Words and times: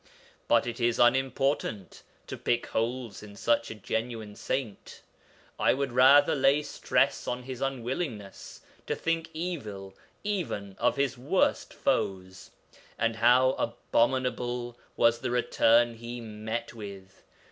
But 0.47 0.65
it 0.65 0.79
is 0.79 0.97
unimportant 0.97 2.01
to 2.25 2.35
pick 2.35 2.65
holes 2.65 3.21
in 3.21 3.35
such 3.35 3.69
a 3.69 3.75
genuine 3.75 4.35
saint. 4.35 5.03
I 5.59 5.75
would 5.75 5.91
rather 5.91 6.33
lay 6.33 6.63
stress 6.63 7.27
on 7.27 7.43
his 7.43 7.61
unwillingness 7.61 8.61
to 8.87 8.95
think 8.95 9.29
evil 9.35 9.93
even 10.23 10.75
of 10.79 10.95
his 10.97 11.19
worst 11.19 11.71
foes. 11.71 12.49
And 12.97 13.17
how 13.17 13.49
abominable 13.59 14.75
was 14.97 15.19
the 15.19 15.29
return 15.29 15.93
he 15.93 16.19
met 16.19 16.73
with! 16.73 17.21